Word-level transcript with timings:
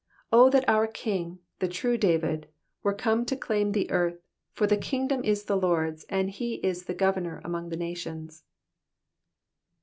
O 0.31 0.49
that 0.49 0.67
our 0.67 0.87
King, 0.87 1.37
the 1.59 1.67
true 1.67 1.95
David, 1.95 2.47
were 2.81 2.91
come 2.91 3.23
to 3.25 3.35
claim 3.35 3.71
the 3.71 3.91
earth, 3.91 4.17
for 4.51 4.65
the 4.65 4.75
kingdom 4.75 5.23
is 5.23 5.43
the 5.43 5.61
Lord^s, 5.61 6.05
and 6.09 6.31
he 6.31 6.55
is 6.65 6.85
the 6.85 6.95
governor 6.95 7.39
among 7.45 7.69
the 7.69 7.77
nations. 7.77 8.43